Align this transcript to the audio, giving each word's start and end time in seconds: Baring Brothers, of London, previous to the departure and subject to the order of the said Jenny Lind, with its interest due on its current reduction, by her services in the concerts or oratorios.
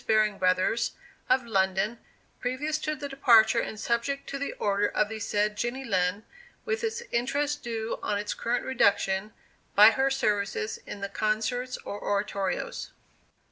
Baring 0.07 0.39
Brothers, 0.39 0.93
of 1.29 1.45
London, 1.45 1.99
previous 2.39 2.79
to 2.79 2.95
the 2.95 3.07
departure 3.07 3.59
and 3.59 3.79
subject 3.79 4.27
to 4.29 4.39
the 4.39 4.53
order 4.53 4.87
of 4.87 5.09
the 5.09 5.19
said 5.19 5.55
Jenny 5.55 5.83
Lind, 5.83 6.23
with 6.65 6.83
its 6.83 7.03
interest 7.11 7.61
due 7.61 7.99
on 8.01 8.17
its 8.17 8.33
current 8.33 8.65
reduction, 8.65 9.31
by 9.75 9.91
her 9.91 10.09
services 10.09 10.79
in 10.87 11.01
the 11.01 11.09
concerts 11.09 11.77
or 11.85 11.99
oratorios. 12.01 12.89